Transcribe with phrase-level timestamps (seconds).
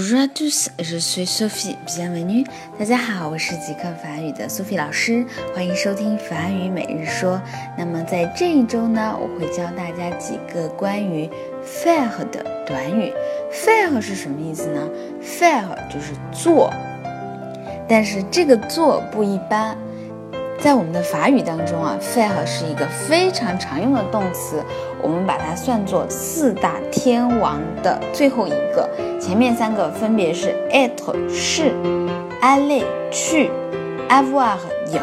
[0.00, 1.76] Bonjour à tous, je suis Sophie.
[1.84, 2.42] 比较美女
[2.78, 7.38] 大家好，我是极客法语的 Sophie 老师，欢迎收听法语每日说。
[7.76, 11.28] 那么在这一周呢，我会教大家几个关于
[11.66, 13.12] faire 的短语。
[13.52, 14.88] faire 是什么意思呢
[15.22, 16.72] ？faire 就是做，
[17.86, 19.76] 但是这个做不一般。
[20.58, 24.64] 在我们的法语当中啊，faire 是一个非常常用的动词，
[25.02, 28.88] 我们把它算作四大天王的最后一个。
[29.20, 31.72] 前面三个分别是 être 是
[32.40, 33.50] ，aller 去
[34.08, 34.56] ，avoir
[34.90, 34.98] 有，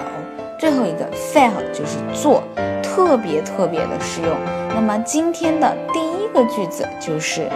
[0.60, 2.44] 最后一个 faire 就是做，
[2.82, 4.32] 特别特别的实用。
[4.74, 7.48] 那么今天的第一个句子就是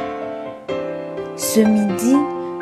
[1.35, 2.15] Ce midi,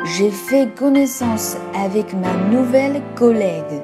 [0.06, 3.82] j'ai fait connaissance avec ma nouvelle collègue.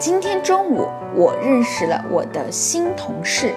[0.00, 3.52] 今天中午，我认识了我的新同事。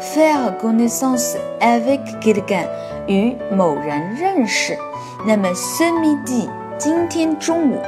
[0.00, 2.66] Faire connaissance avec quelqu'un，
[3.06, 4.78] 与某人认识。
[5.26, 7.78] 那么 ce midi，今天中午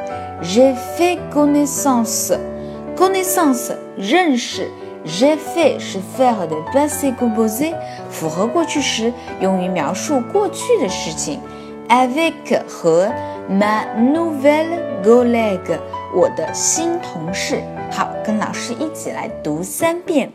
[0.43, 4.69] ，j'ai fait connaissance，connaissance 认识
[5.05, 7.75] ，j'ai fait 是 faire 的 passé composé，
[8.11, 11.41] 复合过去时，用于描述过去的事情。
[11.89, 13.13] avec 和
[13.51, 15.79] ma nouvelle collègue，
[16.15, 17.63] 我的新同事。
[17.91, 20.33] 好，跟老师一起来读三遍。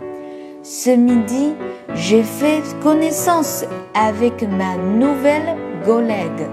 [0.69, 1.55] Ce midi,
[1.95, 6.49] j'ai fait connaissance avec ma nouvelle collègue.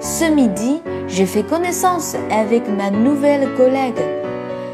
[0.00, 4.02] Ce midi, j'ai fait connaissance avec ma nouvelle collègue.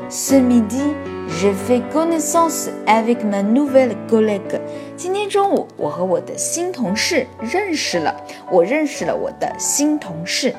[0.09, 0.83] Ce midi,
[1.29, 4.61] j'ai fait connaissance avec ma nouvelle collègue.
[4.97, 8.15] 今天中午，我和我的新同事认识了。
[8.51, 10.55] 我认识了我的新同事。